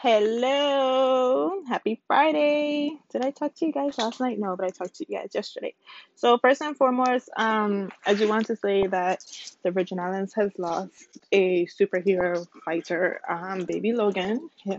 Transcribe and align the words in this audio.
Hello, 0.00 1.60
happy 1.66 2.00
Friday. 2.06 2.96
Did 3.10 3.24
I 3.24 3.32
talk 3.32 3.52
to 3.56 3.66
you 3.66 3.72
guys 3.72 3.98
last 3.98 4.20
night? 4.20 4.38
No, 4.38 4.54
but 4.54 4.66
I 4.66 4.68
talked 4.68 4.94
to 4.94 5.06
you 5.08 5.18
guys 5.18 5.30
yesterday. 5.34 5.74
So 6.14 6.38
first 6.38 6.62
and 6.62 6.76
foremost, 6.76 7.28
um, 7.36 7.90
I 8.06 8.14
do 8.14 8.28
want 8.28 8.46
to 8.46 8.54
say 8.54 8.86
that 8.86 9.24
the 9.64 9.72
Virgin 9.72 9.98
Islands 9.98 10.34
has 10.34 10.56
lost 10.56 10.92
a 11.32 11.66
superhero 11.66 12.46
fighter, 12.64 13.20
um, 13.28 13.64
baby 13.64 13.92
Logan. 13.92 14.48
Him. 14.62 14.78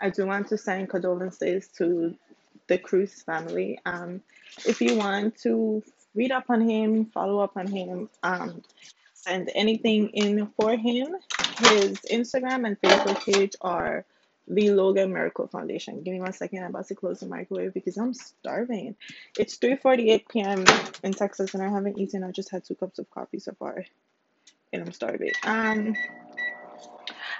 I 0.00 0.08
do 0.08 0.24
want 0.24 0.48
to 0.48 0.56
send 0.56 0.88
condolences 0.88 1.68
to 1.76 2.14
the 2.66 2.78
Cruz 2.78 3.20
family. 3.20 3.80
Um, 3.84 4.22
if 4.64 4.80
you 4.80 4.96
want 4.96 5.36
to 5.42 5.82
read 6.14 6.32
up 6.32 6.48
on 6.48 6.66
him, 6.66 7.04
follow 7.12 7.40
up 7.40 7.58
on 7.58 7.66
him, 7.66 8.08
um, 8.22 8.62
send 9.12 9.50
anything 9.54 10.08
in 10.08 10.46
for 10.58 10.74
him, 10.74 11.16
his 11.58 11.98
Instagram 12.10 12.66
and 12.66 12.80
Facebook 12.80 13.22
page 13.26 13.56
are 13.60 14.06
the 14.48 14.70
Logan 14.70 15.12
Miracle 15.12 15.46
Foundation. 15.48 16.02
Give 16.02 16.14
me 16.14 16.20
one 16.20 16.32
second. 16.32 16.64
I'm 16.64 16.70
about 16.70 16.88
to 16.88 16.94
close 16.94 17.20
the 17.20 17.26
microwave 17.26 17.74
because 17.74 17.96
I'm 17.96 18.14
starving. 18.14 18.96
It's 19.38 19.58
3:48 19.58 20.28
p.m. 20.28 20.64
in 21.02 21.14
Texas 21.14 21.54
and 21.54 21.62
I 21.62 21.68
haven't 21.70 21.98
eaten. 21.98 22.24
I 22.24 22.30
just 22.30 22.50
had 22.50 22.64
two 22.64 22.74
cups 22.74 22.98
of 22.98 23.10
coffee 23.10 23.38
so 23.40 23.52
far, 23.58 23.84
and 24.72 24.82
I'm 24.82 24.92
starving. 24.92 25.32
Um, 25.44 25.96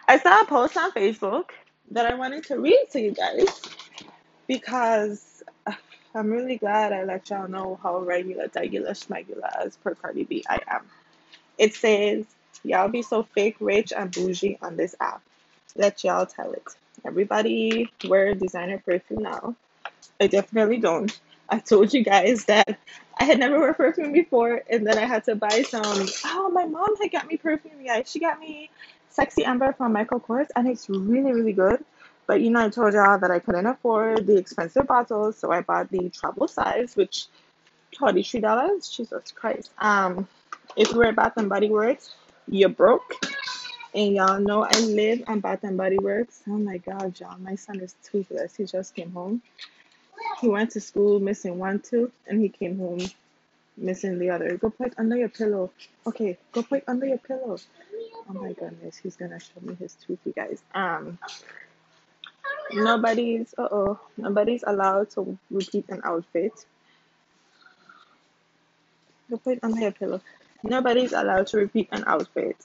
I 0.08 0.18
saw 0.18 0.42
a 0.42 0.46
post 0.46 0.76
on 0.76 0.92
Facebook 0.92 1.50
that 1.90 2.06
I 2.10 2.14
wanted 2.14 2.44
to 2.46 2.58
read 2.58 2.86
to 2.92 3.00
you 3.00 3.12
guys 3.12 3.46
because 4.46 5.42
uh, 5.66 5.72
I'm 6.14 6.30
really 6.30 6.56
glad 6.56 6.92
I 6.92 7.04
let 7.04 7.30
y'all 7.30 7.48
know 7.48 7.78
how 7.82 8.00
regular, 8.00 8.50
regular, 8.54 8.90
schmegular 8.92 9.50
as 9.64 9.76
per 9.76 9.94
Cardi 9.94 10.24
B 10.24 10.44
I 10.48 10.58
am. 10.68 10.82
It 11.58 11.74
says, 11.74 12.26
Y'all 12.64 12.88
be 12.88 13.02
so 13.02 13.22
fake, 13.22 13.56
rich, 13.60 13.92
and 13.92 14.10
bougie 14.10 14.58
on 14.62 14.76
this 14.76 14.94
app. 15.00 15.22
Let 15.76 16.02
y'all 16.04 16.26
tell 16.26 16.52
it. 16.52 16.64
Everybody 17.06 17.90
wear 18.08 18.34
designer 18.34 18.78
perfume 18.78 19.22
now. 19.22 19.54
I 20.20 20.26
definitely 20.26 20.78
don't. 20.78 21.18
I 21.48 21.58
told 21.58 21.92
you 21.92 22.02
guys 22.02 22.46
that 22.46 22.78
I 23.18 23.24
had 23.24 23.38
never 23.38 23.58
wear 23.60 23.74
perfume 23.74 24.12
before, 24.12 24.62
and 24.70 24.86
then 24.86 24.98
I 24.98 25.04
had 25.04 25.24
to 25.24 25.34
buy 25.34 25.62
some. 25.62 26.06
Oh, 26.24 26.50
my 26.50 26.64
mom 26.64 26.96
had 27.00 27.12
got 27.12 27.26
me 27.28 27.36
perfume, 27.36 27.84
guys. 27.84 28.10
She 28.10 28.18
got 28.20 28.40
me 28.40 28.70
Sexy 29.10 29.44
Amber 29.44 29.72
from 29.72 29.92
Michael 29.92 30.20
Kors, 30.20 30.48
and 30.56 30.66
it's 30.66 30.88
really, 30.88 31.32
really 31.32 31.52
good. 31.52 31.84
But 32.26 32.40
you 32.40 32.50
know, 32.50 32.64
I 32.64 32.70
told 32.70 32.94
y'all 32.94 33.18
that 33.18 33.30
I 33.30 33.38
couldn't 33.38 33.66
afford 33.66 34.26
the 34.26 34.36
expensive 34.38 34.86
bottles, 34.86 35.38
so 35.38 35.52
I 35.52 35.60
bought 35.60 35.90
the 35.90 36.08
travel 36.08 36.48
size, 36.48 36.96
which 36.96 37.26
twenty-three 37.92 38.40
dollars. 38.40 38.88
Jesus 38.88 39.32
Christ. 39.32 39.70
Um, 39.78 40.26
if 40.76 40.90
you 40.90 40.98
were 40.98 41.06
at 41.06 41.16
Bath 41.16 41.34
and 41.36 41.48
Body 41.48 41.68
Works, 41.68 42.14
you're 42.48 42.70
broke. 42.70 43.14
And 43.94 44.16
y'all 44.16 44.40
know 44.40 44.64
I 44.64 44.80
live 44.80 45.22
on 45.28 45.38
Bath 45.38 45.62
and 45.62 45.76
Body 45.76 45.98
Works. 45.98 46.42
Oh 46.48 46.58
my 46.58 46.78
God, 46.78 47.18
y'all, 47.20 47.38
my 47.38 47.54
son 47.54 47.78
is 47.78 47.94
toothless. 48.02 48.56
He 48.56 48.64
just 48.64 48.94
came 48.94 49.12
home. 49.12 49.40
He 50.40 50.48
went 50.48 50.72
to 50.72 50.80
school 50.80 51.20
missing 51.20 51.58
one 51.58 51.78
tooth, 51.78 52.12
and 52.26 52.40
he 52.40 52.48
came 52.48 52.76
home 52.78 53.00
missing 53.76 54.18
the 54.18 54.30
other. 54.30 54.56
Go 54.56 54.70
put 54.70 54.88
it 54.88 54.94
under 54.98 55.16
your 55.16 55.28
pillow. 55.28 55.70
Okay, 56.06 56.36
go 56.50 56.62
put 56.64 56.78
it 56.78 56.84
under 56.88 57.06
your 57.06 57.18
pillow. 57.18 57.56
Oh 58.28 58.32
my 58.32 58.52
goodness, 58.52 58.96
he's 58.96 59.14
gonna 59.16 59.38
show 59.38 59.60
me 59.62 59.74
his 59.74 59.94
tooth, 59.94 60.18
you 60.24 60.32
guys. 60.32 60.60
Um, 60.74 61.18
nobody's 62.72 63.54
uh 63.56 63.68
oh, 63.70 64.00
nobody's 64.16 64.64
allowed 64.66 65.10
to 65.10 65.38
repeat 65.50 65.84
an 65.88 66.00
outfit. 66.04 66.52
Go 69.30 69.36
put 69.36 69.54
it 69.54 69.60
under 69.62 69.80
your 69.80 69.92
pillow. 69.92 70.20
Nobody's 70.64 71.12
allowed 71.12 71.46
to 71.48 71.58
repeat 71.58 71.88
an 71.92 72.02
outfit. 72.08 72.56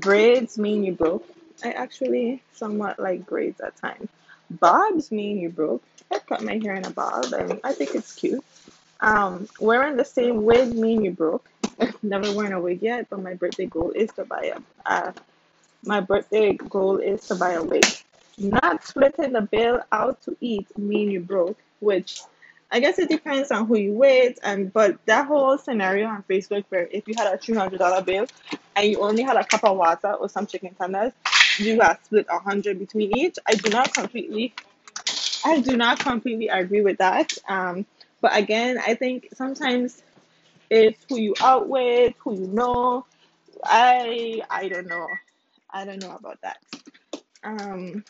Braids 0.00 0.58
mean 0.58 0.84
you 0.84 0.92
broke. 0.92 1.26
I 1.64 1.72
actually 1.72 2.42
somewhat 2.52 2.98
like 2.98 3.26
braids 3.26 3.60
at 3.60 3.76
times. 3.76 4.08
Bobs 4.50 5.10
mean 5.10 5.38
you 5.38 5.48
broke. 5.48 5.82
I 6.12 6.18
cut 6.18 6.42
my 6.42 6.58
hair 6.62 6.74
in 6.74 6.84
a 6.84 6.90
bob 6.90 7.32
and 7.32 7.60
I 7.64 7.72
think 7.72 7.94
it's 7.94 8.14
cute. 8.14 8.44
Um, 9.00 9.48
wearing 9.60 9.96
the 9.96 10.04
same 10.04 10.44
wig 10.44 10.74
mean 10.74 11.04
you 11.04 11.12
broke. 11.12 11.48
Never 12.02 12.30
worn 12.32 12.52
a 12.52 12.60
wig 12.60 12.82
yet, 12.82 13.08
but 13.10 13.22
my 13.22 13.34
birthday 13.34 13.66
goal 13.66 13.90
is 13.90 14.12
to 14.12 14.24
buy 14.24 14.52
a. 14.54 14.60
Uh, 14.84 15.12
my 15.84 16.00
birthday 16.00 16.54
goal 16.54 16.98
is 16.98 17.26
to 17.28 17.34
buy 17.34 17.52
a 17.52 17.62
wig. 17.62 17.84
Not 18.38 18.84
splitting 18.84 19.32
the 19.32 19.42
bill 19.42 19.80
out 19.92 20.20
to 20.22 20.36
eat 20.40 20.76
mean 20.76 21.10
you 21.10 21.20
broke, 21.20 21.58
which 21.80 22.20
I 22.70 22.80
guess 22.80 22.98
it 22.98 23.08
depends 23.08 23.50
on 23.50 23.66
who 23.66 23.78
you 23.78 23.92
with, 23.92 24.38
and 24.42 24.72
but 24.72 24.98
that 25.06 25.26
whole 25.26 25.56
scenario 25.58 26.06
on 26.08 26.24
Facebook 26.28 26.64
where 26.68 26.88
if 26.90 27.06
you 27.06 27.14
had 27.16 27.32
a 27.32 27.38
three 27.38 27.54
hundred 27.56 27.78
dollar 27.78 28.02
bill 28.02 28.26
and 28.74 28.86
you 28.88 29.00
only 29.00 29.22
had 29.22 29.36
a 29.36 29.44
cup 29.44 29.64
of 29.64 29.76
water 29.76 30.12
or 30.14 30.28
some 30.28 30.46
chicken 30.46 30.74
tenders, 30.74 31.12
you 31.58 31.78
got 31.78 32.04
split 32.04 32.26
a 32.28 32.38
hundred 32.38 32.78
between 32.78 33.16
each. 33.16 33.36
I 33.46 33.54
do 33.54 33.70
not 33.70 33.94
completely, 33.94 34.54
I 35.44 35.60
do 35.60 35.76
not 35.76 36.00
completely 36.00 36.48
agree 36.48 36.82
with 36.82 36.98
that. 36.98 37.32
Um, 37.48 37.86
but 38.20 38.36
again, 38.36 38.78
I 38.78 38.94
think 38.94 39.28
sometimes 39.34 40.02
it's 40.70 41.04
who 41.08 41.18
you 41.18 41.34
out 41.40 41.68
with, 41.68 42.14
who 42.24 42.34
you 42.34 42.48
know. 42.48 43.06
I 43.64 44.40
I 44.50 44.68
don't 44.68 44.86
know, 44.88 45.06
I 45.70 45.84
don't 45.84 46.02
know 46.02 46.16
about 46.16 46.40
that. 46.42 46.58
Um, 47.44 48.04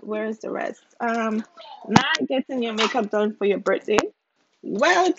where's 0.00 0.38
the 0.40 0.50
rest? 0.50 0.82
Um, 1.00 1.44
not 1.88 2.26
getting 2.28 2.62
your 2.62 2.74
makeup 2.74 3.10
done 3.10 3.36
for 3.36 3.46
your 3.46 3.58
birthday. 3.58 3.98
Well, 4.62 5.12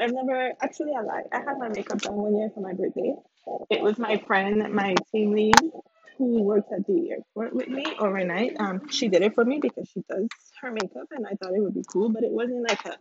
I've 0.00 0.12
never 0.12 0.52
actually 0.62 0.94
I 0.96 1.02
lied. 1.02 1.24
I 1.32 1.38
had 1.38 1.58
my 1.58 1.68
makeup 1.68 1.98
done 1.98 2.14
one 2.14 2.36
year 2.36 2.50
for 2.54 2.60
my 2.60 2.72
birthday. 2.72 3.14
It 3.70 3.82
was 3.82 3.98
my 3.98 4.18
friend, 4.18 4.72
my 4.72 4.94
team 5.12 5.32
lead, 5.32 5.54
who 6.18 6.42
works 6.42 6.68
at 6.72 6.86
the 6.86 7.10
airport 7.10 7.54
with 7.54 7.68
me 7.68 7.84
overnight. 7.98 8.58
Um, 8.60 8.88
she 8.88 9.08
did 9.08 9.22
it 9.22 9.34
for 9.34 9.44
me 9.44 9.58
because 9.60 9.88
she 9.88 10.02
does 10.08 10.28
her 10.60 10.70
makeup, 10.70 11.08
and 11.10 11.26
I 11.26 11.34
thought 11.34 11.54
it 11.54 11.60
would 11.60 11.74
be 11.74 11.84
cool, 11.90 12.10
but 12.10 12.22
it 12.22 12.30
wasn't 12.30 12.68
like 12.68 12.84
a 12.86 12.96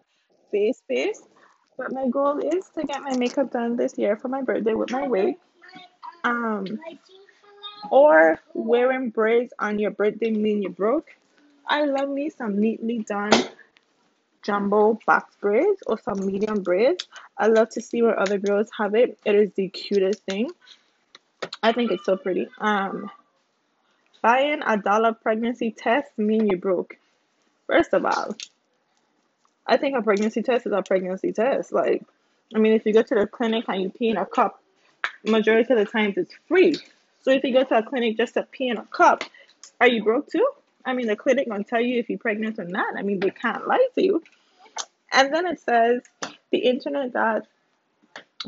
face 0.52 0.82
face. 0.88 1.22
But 1.78 1.94
my 1.94 2.08
goal 2.10 2.40
is 2.40 2.70
to 2.78 2.84
get 2.84 3.02
my 3.02 3.16
makeup 3.18 3.52
done 3.52 3.78
this 3.78 3.98
year 3.98 4.18
for 4.18 4.28
my 4.28 4.42
birthday 4.42 4.74
with 4.74 4.92
my 4.92 5.08
wig. 5.08 5.36
Um, 6.24 6.66
or 7.90 8.40
wearing 8.54 9.10
braids 9.10 9.54
on 9.60 9.80
your 9.80 9.92
birthday 9.92 10.32
mean 10.32 10.62
you're 10.62 10.72
broke. 10.72 11.16
I 11.68 11.86
love 11.86 12.10
me 12.10 12.30
some 12.30 12.60
neatly 12.60 13.00
done 13.00 13.32
jumbo 14.42 15.00
box 15.06 15.36
braids 15.42 15.82
or 15.86 16.00
some 16.00 16.26
medium 16.26 16.64
braids. 16.64 17.08
I 17.38 17.48
love 17.48 17.70
to 17.72 17.82
see 17.82 18.02
where 18.02 18.20
other 18.20 18.38
girls 18.38 18.70
have 18.78 18.96
it. 18.96 19.18
It 19.26 19.36
is 19.36 19.52
the 19.54 19.70
cutest 19.70 20.24
thing. 20.24 20.50
I 21.62 21.72
think 21.72 21.92
it's 21.92 22.06
so 22.06 22.18
pretty. 22.18 22.48
Um, 22.58 23.12
buying 24.22 24.62
a 24.66 24.78
dollar 24.78 25.14
pregnancy 25.14 25.72
test 25.72 26.10
mean 26.18 26.48
you 26.48 26.58
broke. 26.58 26.98
First 27.68 27.94
of 27.94 28.06
all, 28.06 28.36
I 29.68 29.78
think 29.78 29.96
a 29.96 30.02
pregnancy 30.02 30.42
test 30.42 30.66
is 30.66 30.74
a 30.74 30.82
pregnancy 30.82 31.32
test. 31.32 31.72
Like, 31.72 32.04
I 32.56 32.60
mean, 32.60 32.74
if 32.74 32.86
you 32.86 32.94
go 32.94 33.04
to 33.04 33.16
the 33.16 33.28
clinic 33.28 33.66
and 33.68 33.84
you 33.84 33.90
pee 33.90 34.10
in 34.10 34.18
a 34.18 34.26
cup, 34.26 34.62
majority 35.24 35.72
of 35.72 35.80
the 35.80 35.86
times 35.86 36.18
it's 36.18 36.34
free. 36.48 36.76
So 37.22 37.32
if 37.32 37.44
you 37.44 37.54
go 37.54 37.64
to 37.64 37.78
a 37.78 37.84
clinic 37.84 38.18
just 38.18 38.36
to 38.36 38.44
pee 38.44 38.70
in 38.70 38.78
a 38.78 38.86
cup, 38.86 39.24
are 39.80 39.88
you 39.88 40.04
broke 40.04 40.30
too? 40.30 40.48
I 40.86 40.94
mean, 40.94 41.08
the 41.08 41.16
clinic 41.16 41.50
gonna 41.50 41.64
tell 41.64 41.82
you 41.82 42.00
if 42.00 42.10
you're 42.10 42.20
pregnant 42.20 42.60
or 42.60 42.66
not. 42.66 42.98
I 42.98 43.02
mean, 43.02 43.20
they 43.20 43.30
can't 43.30 43.68
lie 43.68 43.88
to 43.96 44.04
you. 44.04 44.24
And 45.12 45.34
then 45.34 45.46
it 45.46 45.60
says 45.60 46.02
the 46.52 46.60
internet 46.60 47.14
got 47.14 47.44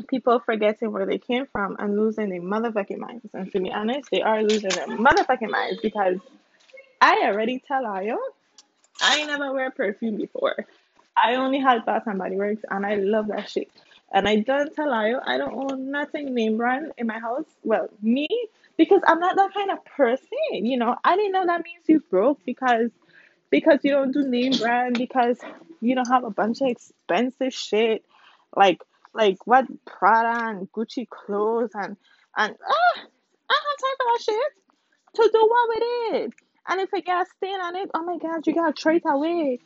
people 0.08 0.40
forgetting 0.40 0.90
where 0.90 1.06
they 1.06 1.18
came 1.18 1.46
from 1.46 1.76
and 1.78 1.98
losing 1.98 2.30
their 2.30 2.40
motherfucking 2.40 2.98
minds. 2.98 3.28
And 3.34 3.52
to 3.52 3.60
be 3.60 3.70
honest, 3.70 4.10
they 4.10 4.22
are 4.22 4.42
losing 4.42 4.70
their 4.70 4.86
motherfucking 4.86 5.50
minds 5.50 5.80
because 5.82 6.16
I 7.00 7.22
already 7.26 7.62
tell 7.66 7.84
Ayo, 7.84 8.16
I 9.00 9.24
never 9.24 9.52
wear 9.52 9.70
perfume 9.70 10.16
before. 10.16 10.66
I 11.16 11.34
only 11.34 11.58
had 11.58 11.84
Bath 11.84 12.04
and 12.06 12.18
Body 12.18 12.36
Works 12.36 12.62
and 12.70 12.86
I 12.86 12.94
love 12.94 13.28
that 13.28 13.50
shit. 13.50 13.70
And 14.12 14.28
I 14.28 14.36
don't 14.36 14.74
tell 14.74 15.08
you, 15.08 15.20
I 15.24 15.38
don't 15.38 15.54
own 15.54 15.90
nothing 15.90 16.34
name 16.34 16.58
brand 16.58 16.92
in 16.98 17.06
my 17.06 17.18
house. 17.18 17.46
Well, 17.64 17.88
me, 18.02 18.28
because 18.76 19.00
I'm 19.06 19.20
not 19.20 19.36
that 19.36 19.54
kind 19.54 19.70
of 19.70 19.84
person. 19.84 20.28
You 20.52 20.76
know, 20.76 20.96
I 21.02 21.16
didn't 21.16 21.32
know 21.32 21.46
that 21.46 21.64
means 21.64 21.84
you 21.88 22.00
broke 22.10 22.44
because 22.44 22.90
because 23.50 23.80
you 23.82 23.92
don't 23.92 24.12
do 24.12 24.28
name 24.28 24.52
brand 24.58 24.98
because 24.98 25.38
you 25.80 25.94
don't 25.94 26.08
have 26.08 26.24
a 26.24 26.30
bunch 26.30 26.60
of 26.60 26.68
expensive 26.68 27.52
shit 27.52 28.04
like 28.54 28.82
like 29.14 29.46
what 29.46 29.66
Prada 29.84 30.48
and 30.48 30.70
Gucci 30.72 31.08
clothes 31.08 31.70
and 31.74 31.96
and 32.36 32.56
ah, 32.68 33.00
I 33.50 33.60
have 33.66 33.78
time 33.80 33.96
for 33.98 34.06
that 34.06 34.20
shit. 34.22 34.52
To 35.14 35.30
do 35.32 35.48
what 35.48 35.68
with 35.68 35.82
it? 36.22 36.34
And 36.68 36.80
if 36.80 36.94
it 36.94 37.04
got 37.04 37.26
stain 37.36 37.60
on 37.60 37.76
it, 37.76 37.90
oh 37.94 38.02
my 38.02 38.18
god, 38.18 38.46
you 38.46 38.54
gotta 38.54 38.90
it 38.90 39.02
away. 39.06 39.60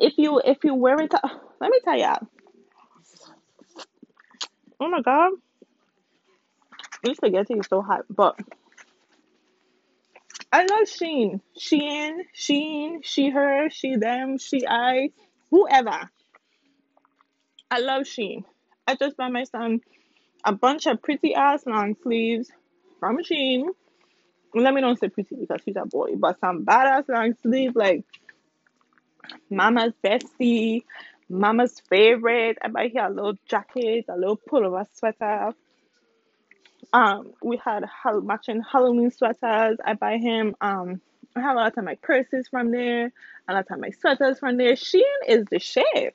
If 0.00 0.18
you 0.18 0.40
if 0.44 0.64
you 0.64 0.74
wear 0.74 1.00
it, 1.00 1.12
let 1.60 1.70
me 1.70 1.80
tell 1.84 1.98
ya. 1.98 2.16
Oh 4.78 4.88
my 4.88 5.00
god, 5.00 5.32
this 7.02 7.16
spaghetti 7.16 7.54
is 7.54 7.66
so 7.68 7.82
hot. 7.82 8.04
But 8.10 8.38
I 10.52 10.62
love 10.62 10.86
Shein, 10.86 11.40
Shein, 11.58 12.18
Shein, 12.34 12.98
she, 13.02 13.30
her, 13.30 13.68
she, 13.70 13.96
them, 13.96 14.38
she, 14.38 14.66
I, 14.66 15.10
whoever. 15.50 16.10
I 17.70 17.80
love 17.80 18.02
Shein. 18.02 18.44
I 18.86 18.94
just 18.94 19.16
bought 19.16 19.32
my 19.32 19.44
son 19.44 19.80
a 20.44 20.52
bunch 20.52 20.86
of 20.86 21.02
pretty 21.02 21.34
ass 21.34 21.66
long 21.66 21.96
sleeves 22.02 22.50
from 23.00 23.18
Shein. 23.18 23.66
Let 24.54 24.72
me 24.72 24.80
don't 24.80 24.98
say 24.98 25.08
pretty 25.08 25.36
because 25.36 25.62
he's 25.64 25.76
a 25.76 25.84
boy, 25.84 26.16
but 26.16 26.38
some 26.40 26.64
badass 26.64 27.08
long 27.08 27.34
sleeve 27.42 27.74
like 27.74 28.04
Mama's 29.50 29.92
bestie, 30.02 30.84
Mama's 31.28 31.80
favorite. 31.88 32.58
I 32.62 32.68
buy 32.68 32.88
here 32.88 33.06
a 33.06 33.10
little 33.10 33.34
jacket, 33.48 34.06
a 34.08 34.16
little 34.16 34.36
pullover 34.36 34.86
sweater. 34.92 35.52
Um, 36.92 37.32
we 37.42 37.56
had 37.62 37.84
hal- 37.84 38.20
matching 38.20 38.62
Halloween 38.62 39.10
sweaters. 39.10 39.78
I 39.84 39.94
buy 39.94 40.18
him. 40.18 40.54
Um, 40.60 41.00
I 41.34 41.40
have 41.40 41.56
a 41.56 41.60
lot 41.60 41.76
of 41.76 41.84
my 41.84 41.96
purses 41.96 42.48
from 42.48 42.70
there, 42.70 43.12
a 43.48 43.52
lot 43.52 43.66
of 43.70 43.78
my 43.78 43.90
sweaters 43.90 44.38
from 44.38 44.56
there. 44.56 44.72
Shein 44.72 45.02
is 45.26 45.44
the 45.50 45.58
shit. 45.58 46.14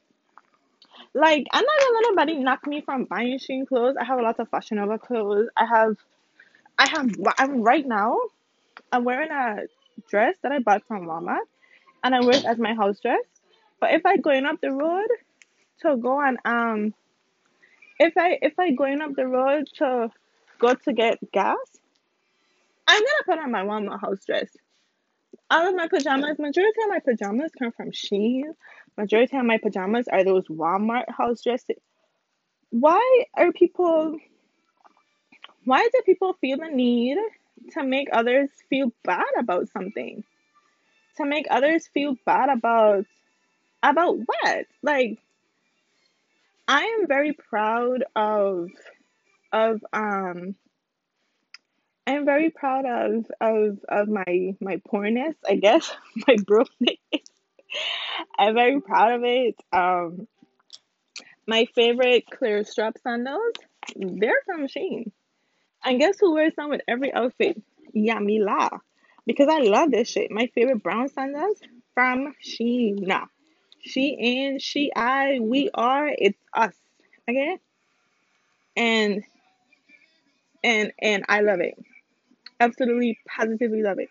Like 1.13 1.45
I'm 1.51 1.63
not 1.63 2.15
gonna 2.15 2.31
let 2.31 2.39
knock 2.39 2.65
me 2.67 2.81
from 2.81 3.05
buying 3.05 3.37
Shein 3.37 3.67
clothes. 3.67 3.95
I 3.99 4.05
have 4.05 4.19
a 4.19 4.23
lot 4.23 4.39
of 4.39 4.49
Fashion 4.49 4.77
Nova 4.77 4.97
clothes. 4.97 5.49
I 5.57 5.65
have, 5.65 5.97
I 6.79 6.89
have. 6.89 7.11
I'm 7.37 7.61
right 7.61 7.85
now. 7.85 8.17
I'm 8.91 9.03
wearing 9.03 9.31
a 9.31 9.67
dress 10.09 10.35
that 10.41 10.51
I 10.51 10.59
bought 10.59 10.87
from 10.87 11.05
Walmart, 11.05 11.45
and 12.03 12.15
I 12.15 12.21
wear 12.21 12.37
it 12.37 12.45
as 12.45 12.57
my 12.57 12.73
house 12.73 12.99
dress. 12.99 13.25
But 13.81 13.95
if 13.95 14.05
I 14.05 14.17
going 14.17 14.45
up 14.45 14.61
the 14.61 14.71
road 14.71 15.07
to 15.81 15.97
go 15.97 16.21
and 16.21 16.37
um, 16.45 16.93
if 17.99 18.15
I 18.15 18.37
if 18.41 18.57
I 18.57 18.71
going 18.71 19.01
up 19.01 19.15
the 19.15 19.27
road 19.27 19.67
to 19.77 20.09
go 20.59 20.75
to 20.75 20.93
get 20.93 21.19
gas, 21.31 21.57
I'm 22.87 23.01
gonna 23.01 23.23
put 23.25 23.39
on 23.39 23.51
my 23.51 23.63
Walmart 23.63 23.99
house 23.99 24.23
dress. 24.25 24.55
All 25.49 25.67
of 25.67 25.75
my 25.75 25.87
pajamas, 25.87 26.37
majority 26.39 26.79
of 26.83 26.89
my 26.89 26.99
pajamas 26.99 27.51
come 27.57 27.71
from 27.71 27.91
Shein. 27.91 28.43
Majority 28.97 29.35
of 29.35 29.45
my 29.45 29.57
pajamas 29.57 30.07
are 30.07 30.23
those 30.23 30.47
Walmart 30.47 31.09
house 31.09 31.41
dresses. 31.41 31.81
Why 32.69 33.25
are 33.33 33.51
people? 33.51 34.17
Why 35.65 35.89
do 35.91 36.01
people 36.05 36.33
feel 36.39 36.57
the 36.57 36.69
need 36.69 37.17
to 37.71 37.83
make 37.83 38.09
others 38.13 38.49
feel 38.69 38.91
bad 39.03 39.25
about 39.37 39.69
something? 39.69 40.23
To 41.17 41.25
make 41.25 41.47
others 41.49 41.87
feel 41.87 42.15
bad 42.25 42.49
about 42.49 43.05
about 43.83 44.17
what? 44.17 44.65
Like 44.81 45.19
I 46.67 46.83
am 46.99 47.07
very 47.07 47.33
proud 47.33 48.03
of 48.15 48.69
of 49.51 49.83
um 49.93 50.55
I'm 52.07 52.25
very 52.25 52.49
proud 52.49 52.85
of 52.85 53.25
of 53.39 53.79
of 53.87 54.07
my 54.07 54.55
my 54.59 54.81
poorness, 54.87 55.35
I 55.47 55.55
guess, 55.55 55.91
my 56.27 56.35
brokenness. 56.45 56.97
I'm 58.37 58.53
very 58.53 58.81
proud 58.81 59.13
of 59.13 59.21
it. 59.23 59.55
Um, 59.71 60.27
my 61.47 61.67
favorite 61.75 62.25
clear 62.29 62.63
strap 62.63 62.97
sandals, 63.03 63.53
they're 63.95 64.41
from 64.45 64.67
Shein. 64.67 65.11
And 65.83 65.99
guess 65.99 66.17
who 66.19 66.33
wears 66.33 66.53
them 66.55 66.69
with 66.69 66.81
every 66.87 67.13
outfit? 67.13 67.61
Yamila. 67.95 68.79
Because 69.25 69.47
I 69.49 69.59
love 69.59 69.91
this 69.91 70.09
shit. 70.09 70.31
My 70.31 70.47
favorite 70.53 70.83
brown 70.83 71.09
sandals 71.09 71.59
from 71.93 72.33
Shein. 72.43 73.07
She 73.83 74.45
and 74.45 74.61
she 74.61 74.91
I, 74.95 75.39
we 75.41 75.69
are, 75.73 76.07
it's 76.07 76.37
us. 76.53 76.73
Okay? 77.29 77.57
And 78.75 79.23
and 80.63 80.93
and 80.99 81.25
I 81.27 81.41
love 81.41 81.59
it. 81.59 81.77
Absolutely 82.59 83.17
positively 83.27 83.81
love 83.81 83.99
it. 83.99 84.09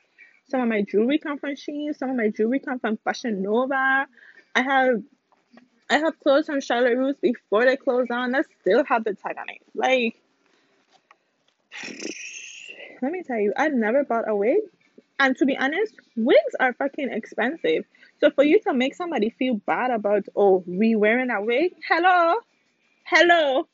Some 0.49 0.61
of 0.61 0.69
my 0.69 0.83
jewelry 0.83 1.19
come 1.19 1.39
from 1.39 1.51
Shein, 1.51 1.97
some 1.97 2.11
of 2.11 2.17
my 2.17 2.29
jewelry 2.29 2.59
come 2.59 2.81
from 2.81 2.97
Fashion 2.99 3.43
Nova. 3.43 4.07
I 4.55 4.63
have 4.63 5.03
I 5.89 5.99
have 5.99 6.19
clothes 6.21 6.47
from 6.47 6.61
Charlotte 6.61 6.97
Russe 6.97 7.19
before 7.21 7.65
they 7.65 7.77
closed 7.77 8.11
on 8.11 8.33
that 8.33 8.47
still 8.61 8.85
have 8.85 9.05
the 9.05 9.15
tag 9.15 9.37
on 9.39 9.49
it. 9.49 9.63
Like 9.75 10.17
let 13.03 13.13
me 13.13 13.23
tell 13.23 13.39
you, 13.39 13.53
I 13.57 13.69
never 13.69 14.05
bought 14.05 14.29
a 14.29 14.35
wig. 14.35 14.59
And 15.19 15.37
to 15.37 15.45
be 15.45 15.57
honest, 15.57 15.95
wigs 16.17 16.55
are 16.59 16.73
fucking 16.73 17.11
expensive. 17.11 17.85
So 18.21 18.31
for 18.31 18.45
you 18.45 18.61
to 18.61 18.75
make 18.75 18.95
somebody 18.95 19.31
feel 19.31 19.55
bad 19.55 19.91
about 19.91 20.27
oh 20.37 20.63
we 20.67 20.95
wearing 20.95 21.31
a 21.31 21.43
wig, 21.43 21.73
hello, 21.89 22.35
hello, 23.05 23.67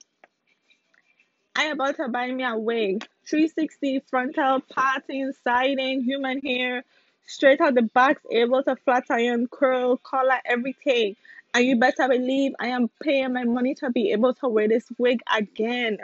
I 1.56 1.64
about 1.64 1.96
to 1.96 2.08
buy 2.08 2.30
me 2.30 2.44
a 2.44 2.56
wig, 2.56 3.04
360 3.28 4.02
frontal, 4.08 4.60
parting, 4.60 5.32
siding, 5.42 6.04
human 6.04 6.40
hair, 6.40 6.84
straight 7.26 7.60
out 7.60 7.74
the 7.74 7.82
box, 7.82 8.22
able 8.30 8.62
to 8.62 8.76
flat 8.76 9.04
iron, 9.10 9.48
curl, 9.48 9.96
color, 9.96 10.38
everything. 10.44 11.16
And 11.52 11.64
you 11.64 11.76
better 11.80 12.06
believe 12.08 12.52
I 12.60 12.68
am 12.68 12.88
paying 13.02 13.32
my 13.32 13.44
money 13.44 13.74
to 13.76 13.90
be 13.90 14.12
able 14.12 14.34
to 14.34 14.48
wear 14.48 14.68
this 14.68 14.86
wig 14.96 15.22
again. 15.34 15.98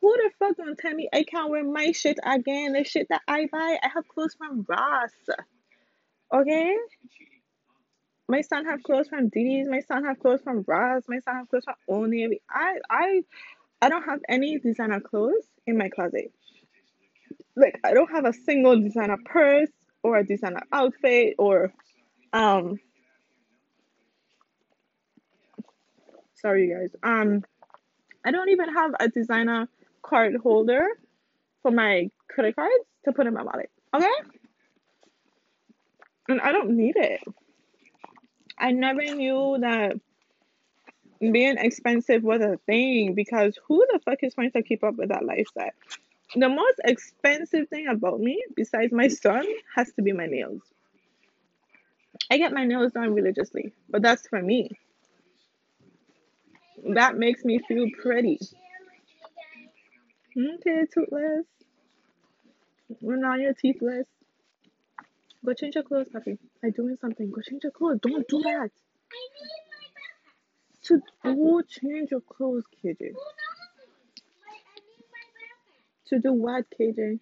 Who 0.00 0.16
the 0.16 0.30
fuck 0.38 0.56
gonna 0.56 0.76
tell 0.76 0.94
me 0.94 1.10
I 1.12 1.24
can't 1.24 1.50
wear 1.50 1.62
my 1.62 1.92
shit 1.92 2.18
again? 2.24 2.72
The 2.72 2.84
shit 2.84 3.08
that 3.10 3.20
I 3.28 3.48
buy, 3.52 3.78
I 3.82 3.88
have 3.94 4.08
clothes 4.08 4.34
from 4.34 4.64
Ross. 4.66 5.10
Okay? 6.32 6.76
My 8.32 8.40
son 8.40 8.64
have 8.64 8.82
clothes 8.82 9.08
from 9.08 9.28
Diddy's. 9.28 9.68
My 9.68 9.80
son 9.80 10.04
have 10.04 10.18
clothes 10.18 10.40
from 10.42 10.64
Ross. 10.66 11.02
My 11.06 11.18
son 11.18 11.36
have 11.36 11.50
clothes 11.50 11.64
from 11.64 11.74
Old 11.86 12.08
Navy. 12.08 12.40
I 12.48 12.78
I 12.88 13.24
I 13.82 13.90
don't 13.90 14.04
have 14.04 14.20
any 14.26 14.58
designer 14.58 15.00
clothes 15.00 15.44
in 15.66 15.76
my 15.76 15.90
closet. 15.90 16.32
Like 17.56 17.78
I 17.84 17.92
don't 17.92 18.10
have 18.10 18.24
a 18.24 18.32
single 18.32 18.80
designer 18.80 19.18
purse 19.22 19.68
or 20.02 20.16
a 20.16 20.24
designer 20.24 20.62
outfit 20.72 21.34
or 21.38 21.74
um 22.32 22.78
sorry 26.32 26.68
you 26.68 26.74
guys. 26.74 26.96
Um 27.02 27.44
I 28.24 28.30
don't 28.30 28.48
even 28.48 28.72
have 28.72 28.92
a 28.98 29.08
designer 29.10 29.68
card 30.00 30.36
holder 30.42 30.86
for 31.60 31.70
my 31.70 32.08
credit 32.30 32.56
cards 32.56 32.86
to 33.04 33.12
put 33.12 33.26
in 33.26 33.34
my 33.34 33.42
wallet. 33.42 33.68
Okay? 33.92 34.06
And 36.30 36.40
I 36.40 36.52
don't 36.52 36.70
need 36.70 36.96
it. 36.96 37.20
I 38.62 38.70
never 38.70 39.02
knew 39.02 39.58
that 39.60 40.00
being 41.20 41.58
expensive 41.58 42.22
was 42.22 42.40
a 42.40 42.58
thing 42.66 43.14
because 43.14 43.58
who 43.66 43.84
the 43.92 43.98
fuck 44.04 44.22
is 44.22 44.34
trying 44.34 44.52
to 44.52 44.62
keep 44.62 44.84
up 44.84 44.96
with 44.96 45.08
that 45.08 45.24
lifestyle? 45.24 45.70
The 46.36 46.48
most 46.48 46.80
expensive 46.84 47.68
thing 47.68 47.88
about 47.88 48.20
me, 48.20 48.42
besides 48.56 48.92
my 48.92 49.08
son, 49.08 49.44
has 49.74 49.92
to 49.94 50.02
be 50.02 50.12
my 50.12 50.26
nails. 50.26 50.62
I 52.30 52.38
get 52.38 52.52
my 52.52 52.64
nails 52.64 52.92
done 52.92 53.14
religiously, 53.14 53.72
but 53.90 54.00
that's 54.00 54.28
for 54.28 54.40
me. 54.40 54.70
That 56.94 57.16
makes 57.16 57.44
me 57.44 57.58
feel 57.66 57.86
pretty. 58.00 58.38
Okay, 60.36 60.86
toothless. 60.94 61.46
We're 63.00 63.16
not 63.16 63.40
your 63.40 63.54
teethless. 63.54 64.04
Go 65.44 65.54
change 65.54 65.74
your 65.74 65.84
clothes, 65.84 66.08
puppy. 66.12 66.38
I'm 66.62 66.70
doing 66.70 66.96
something. 67.00 67.30
Go 67.30 67.40
change 67.40 67.64
your 67.64 67.72
clothes. 67.72 67.98
Don't 68.00 68.26
do 68.28 68.42
that. 68.42 68.48
I 68.48 69.18
need 69.32 69.48
my 69.68 69.88
brown. 70.84 71.02
To 71.02 71.02
go 71.24 71.62
change 71.62 72.10
your 72.12 72.20
clothes, 72.20 72.64
KJ. 72.84 73.14
To 76.08 76.18
do 76.20 76.32
what, 76.32 76.64
KJ? 76.78 77.18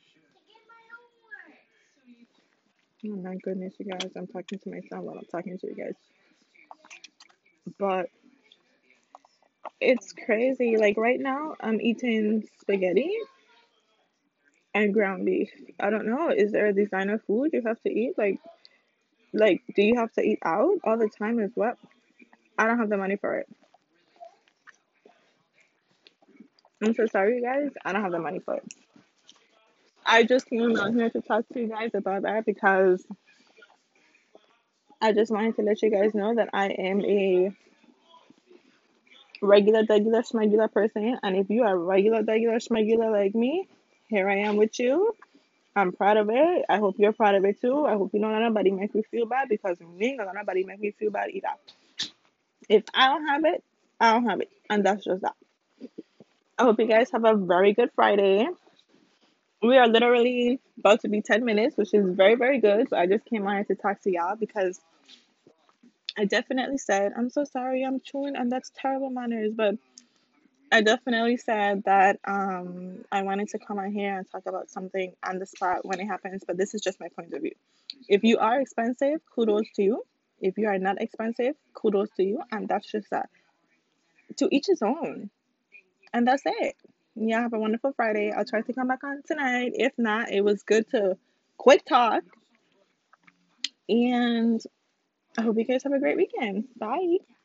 Oh 3.07 3.17
my 3.17 3.37
goodness, 3.37 3.75
you 3.79 3.87
guys. 3.87 4.11
I'm 4.15 4.27
talking 4.27 4.59
to 4.59 4.71
my 4.71 4.81
son 4.91 5.03
while 5.05 5.17
I'm 5.17 5.25
talking 5.25 5.57
to 5.59 5.67
you 5.67 5.75
guys. 5.75 5.95
But 7.79 8.07
it's 9.81 10.13
crazy. 10.13 10.77
Like 10.77 10.99
right 10.99 11.19
now, 11.19 11.55
I'm 11.61 11.81
eating 11.81 12.45
spaghetti 12.61 13.17
and 14.75 14.95
ground 14.95 15.25
beef. 15.25 15.51
I 15.79 15.91
don't 15.91 16.07
know. 16.07 16.31
Is 16.31 16.53
there 16.53 16.67
a 16.67 16.73
designer 16.73 17.19
food 17.27 17.51
you 17.53 17.63
have 17.67 17.81
to 17.83 17.91
eat? 17.91 18.15
Like, 18.17 18.39
like, 19.33 19.63
do 19.75 19.83
you 19.83 19.97
have 19.97 20.13
to 20.13 20.23
eat 20.23 20.41
out 20.45 20.79
all 20.85 20.99
the 20.99 21.09
time 21.09 21.39
as 21.41 21.51
well? 21.55 21.77
I 22.59 22.67
don't 22.67 22.79
have 22.79 22.91
the 22.91 22.97
money 22.97 23.17
for 23.17 23.37
it. 23.37 23.49
I'm 26.83 26.95
so 26.95 27.07
sorry, 27.07 27.37
you 27.37 27.43
guys. 27.43 27.71
I 27.85 27.93
don't 27.93 28.03
have 28.03 28.13
the 28.13 28.19
money 28.19 28.41
for 28.41 28.55
it. 28.55 28.65
I 30.05 30.25
just 30.25 30.47
came 30.47 30.77
out 30.77 30.93
here 30.93 31.11
to 31.11 31.21
talk 31.21 31.47
to 31.53 31.61
you 31.61 31.69
guys 31.69 31.91
about 31.95 32.23
that 32.23 32.47
because 32.47 33.07
I 35.01 35.13
just 35.13 35.31
wanted 35.31 35.57
to 35.57 35.63
let 35.63 35.83
you 35.83 35.91
guys 35.91 36.15
know 36.15 36.35
that 36.35 36.49
I 36.53 36.69
am 36.69 37.05
a 37.05 37.53
regular, 39.43 39.85
regular, 39.89 40.23
smugular 40.23 40.73
person. 40.73 41.19
And 41.23 41.37
if 41.37 41.49
you 41.51 41.63
are 41.65 41.79
regular, 41.79 42.23
regular, 42.23 42.57
smugular 42.57 43.11
like 43.11 43.35
me, 43.35 43.69
here 44.11 44.29
I 44.29 44.39
am 44.39 44.57
with 44.57 44.79
you. 44.79 45.15
I'm 45.75 45.93
proud 45.93 46.17
of 46.17 46.29
it. 46.31 46.65
I 46.69 46.79
hope 46.79 46.97
you're 46.99 47.13
proud 47.13 47.37
of 47.37 47.45
it 47.45 47.61
too. 47.61 47.87
I 47.87 47.93
hope 47.93 48.11
you 48.13 48.21
don't 48.21 48.33
let 48.33 48.41
nobody 48.41 48.73
make 48.73 48.95
me 48.95 49.03
feel 49.11 49.25
bad 49.25 49.49
because 49.49 49.79
me 49.81 50.17
gonna 50.17 50.27
let 50.27 50.35
nobody 50.35 50.65
make 50.65 50.81
me 50.81 50.91
feel 50.91 51.11
bad 51.11 51.31
either. 51.31 51.49
If 52.69 52.85
I 52.93 53.07
don't 53.07 53.27
have 53.27 53.45
it, 53.45 53.63
I 54.01 54.13
don't 54.13 54.29
have 54.29 54.41
it. 54.41 54.51
And 54.69 54.85
that's 54.85 55.05
just 55.05 55.23
that. 55.23 55.37
I 56.59 56.65
hope 56.65 56.79
you 56.79 56.87
guys 56.87 57.11
have 57.13 57.25
a 57.25 57.35
very 57.35 57.73
good 57.73 57.91
Friday. 57.95 58.47
We 59.63 59.79
are 59.79 59.87
literally 59.87 60.59
about 60.79 61.01
to 61.03 61.09
be 61.09 61.23
10 61.23 61.45
minutes, 61.45 61.77
which 61.77 61.95
is 61.95 62.15
very, 62.15 62.35
very 62.35 62.59
good. 62.61 62.89
So 62.89 62.97
I 62.97 63.07
just 63.07 63.25
came 63.27 63.47
on 63.47 63.55
here 63.55 63.65
to 63.65 63.75
talk 63.77 64.03
to 64.03 64.11
y'all 64.11 64.37
because 64.37 64.81
I 66.19 66.25
definitely 66.25 66.79
said, 66.79 67.13
I'm 67.17 67.31
so 67.31 67.45
sorry, 67.45 67.85
I'm 67.85 68.01
chewing, 68.01 68.37
and 68.37 68.51
that's 68.51 68.73
terrible 68.75 69.11
manners. 69.11 69.53
But 69.55 69.77
I 70.73 70.83
definitely 70.83 71.37
said 71.37 71.83
that 71.85 72.21
um, 72.27 73.05
I 73.11 73.23
wanted 73.23 73.49
to 73.51 73.59
come 73.59 73.79
on 73.79 73.93
here 73.93 74.17
and 74.17 74.31
talk 74.31 74.43
about 74.47 74.71
something 74.71 75.13
on 75.25 75.39
the 75.39 75.47
spot 75.47 75.85
when 75.85 75.99
it 75.99 76.07
happens, 76.07 76.45
but 76.47 76.57
this 76.57 76.75
is 76.75 76.81
just 76.81 77.01
my 77.01 77.09
point 77.09 77.33
of 77.35 77.43
view. 77.43 77.55
If 78.09 78.23
you 78.23 78.39
are 78.39 78.61
expensive, 78.61 79.21
kudos 79.35 79.67
to 79.77 79.83
you. 79.83 80.03
If 80.41 80.59
you 80.59 80.69
are 80.69 80.79
not 80.79 81.01
expensive, 81.01 81.55
kudos 81.75 82.11
to 82.17 82.23
you. 82.23 82.41
And 82.53 82.69
that's 82.69 82.91
just 82.91 83.11
that. 83.11 83.29
To 84.39 84.49
each 84.53 84.67
his 84.69 84.81
own. 84.81 85.31
And 86.13 86.27
that's 86.27 86.43
it. 86.47 86.77
Yeah, 87.17 87.43
have 87.43 87.53
a 87.53 87.59
wonderful 87.59 87.93
Friday. 87.97 88.33
I'll 88.33 88.45
try 88.45 88.63
to 88.63 88.73
come 88.73 88.89
back 88.89 89.03
on 89.03 89.23
tonight. 89.27 89.73
If 89.75 89.93
not, 89.99 90.31
it 90.31 90.43
was 90.43 90.63
good 90.63 90.89
to 90.91 91.17
quick 91.59 91.85
talk. 91.85 92.23
And 93.89 94.61
I 95.37 95.43
hope 95.43 95.59
you 95.59 95.65
guys 95.65 95.83
have 95.83 95.93
a 95.93 95.99
great 95.99 96.17
weekend. 96.17 96.69
Bye. 96.79 97.19